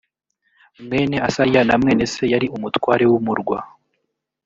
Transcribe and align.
mwene 0.85 1.17
asaliya 1.27 1.63
na 1.67 1.75
mwene 1.81 2.03
se 2.13 2.23
yari 2.33 2.47
umutware 2.55 3.03
w 3.11 3.13
umurwa 3.19 3.57